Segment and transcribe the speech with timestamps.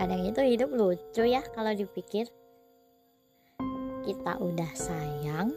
[0.00, 2.24] kadang itu hidup lucu ya kalau dipikir.
[4.00, 5.52] Kita udah sayang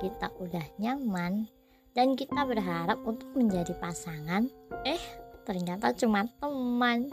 [0.00, 1.50] kita udah nyaman
[1.92, 4.48] dan kita berharap untuk menjadi pasangan.
[4.88, 5.02] Eh
[5.44, 7.10] ternyata cuma teman.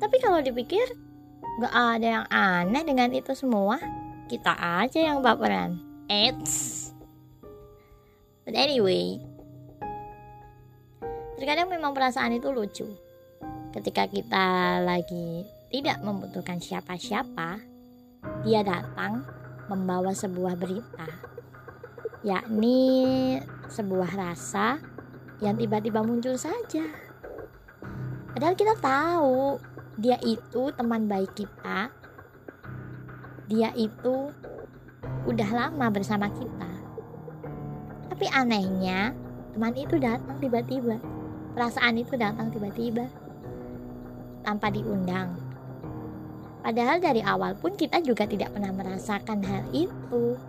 [0.00, 0.84] Tapi kalau dipikir
[1.60, 3.76] gak ada yang aneh dengan itu semua.
[4.24, 5.76] Kita aja yang baperan.
[6.08, 6.88] Eits.
[8.44, 9.20] But anyway,
[11.36, 12.88] terkadang memang perasaan itu lucu.
[13.72, 17.58] Ketika kita lagi tidak membutuhkan siapa-siapa,
[18.46, 19.26] dia datang
[19.66, 21.10] membawa sebuah berita,
[22.22, 24.78] yakni sebuah rasa
[25.42, 26.86] yang tiba-tiba muncul saja.
[28.30, 29.58] Padahal kita tahu
[29.98, 31.90] dia itu teman baik kita,
[33.50, 34.30] dia itu
[35.26, 36.70] udah lama bersama kita.
[38.14, 39.10] Tapi anehnya,
[39.58, 41.02] teman itu datang tiba-tiba.
[41.58, 43.10] Perasaan itu datang tiba-tiba.
[44.46, 45.43] Tanpa diundang.
[46.64, 50.40] Padahal dari awal pun kita juga tidak pernah merasakan hal itu.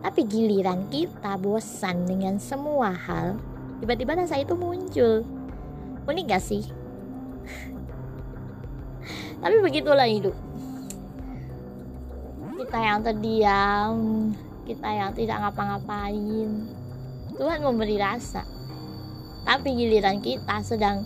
[0.00, 3.34] Tapi giliran kita bosan dengan semua hal,
[3.82, 5.26] tiba-tiba rasa itu muncul.
[6.06, 6.62] Unik gak sih?
[9.42, 10.38] Tapi begitulah hidup
[12.70, 13.94] kita yang terdiam
[14.62, 16.70] kita yang tidak ngapa-ngapain
[17.34, 18.46] Tuhan memberi rasa
[19.42, 21.02] tapi giliran kita sedang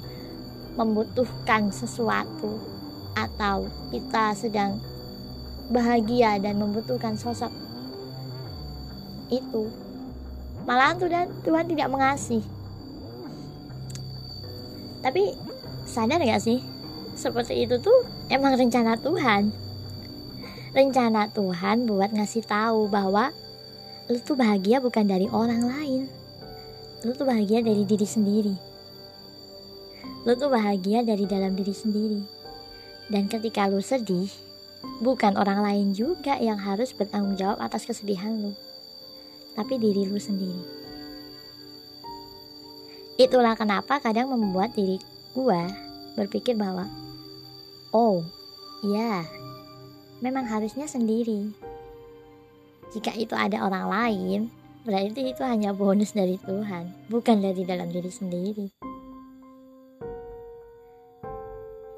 [0.77, 2.74] membutuhkan sesuatu
[3.15, 4.79] atau kita sedang
[5.71, 7.51] bahagia dan membutuhkan sosok
[9.33, 9.71] itu
[10.69, 12.43] malahan Tuhan Tuhan tidak mengasih
[15.01, 15.33] tapi
[15.89, 16.61] sadar gak sih
[17.15, 19.65] seperti itu tuh emang rencana Tuhan
[20.75, 23.31] rencana Tuhan buat ngasih tahu bahwa
[24.05, 26.03] lu tuh bahagia bukan dari orang lain.
[27.07, 28.55] Lu tuh bahagia dari diri sendiri.
[30.29, 32.21] Lu tuh bahagia dari dalam diri sendiri.
[33.13, 34.33] Dan ketika lu sedih,
[35.01, 38.53] bukan orang lain juga yang harus bertanggung jawab atas kesedihan lu.
[39.55, 40.85] Tapi diri lu sendiri.
[43.15, 44.99] Itulah kenapa kadang membuat diri
[45.31, 45.71] gua
[46.19, 46.91] berpikir bahwa
[47.95, 48.27] oh,
[48.83, 49.23] iya,
[50.19, 51.55] memang harusnya sendiri.
[52.91, 54.41] Jika itu ada orang lain,
[54.83, 58.67] berarti itu hanya bonus dari Tuhan, bukan dari dalam diri sendiri.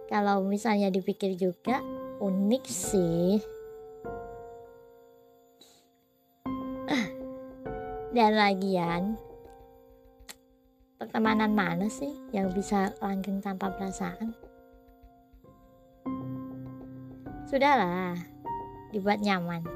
[0.07, 1.83] Kalau misalnya dipikir juga,
[2.23, 3.43] unik sih.
[8.15, 9.19] Dan lagian,
[10.97, 14.31] pertemanan mana sih yang bisa langgeng tanpa perasaan?
[17.51, 18.15] Sudahlah,
[18.95, 19.67] dibuat nyaman.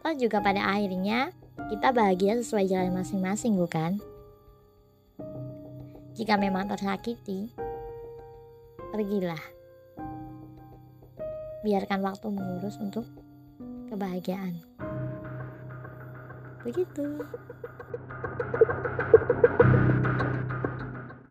[0.00, 1.36] Toh juga pada akhirnya
[1.68, 4.00] kita bahagia sesuai jalan masing-masing, bukan?
[6.16, 7.52] Jika memang tersakiti,
[8.90, 9.42] pergilah.
[11.62, 13.06] Biarkan waktu mengurus untuk
[13.88, 14.58] kebahagiaan.
[16.66, 17.24] Begitu.